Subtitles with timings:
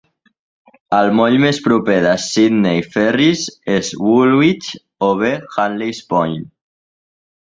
[0.99, 3.43] El moll més proper de Sydney Ferries
[3.75, 4.71] és Woolwich
[5.09, 6.37] o bé Huntleys Point.